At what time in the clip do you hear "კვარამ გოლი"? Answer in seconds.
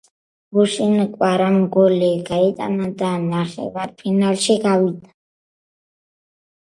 1.15-2.09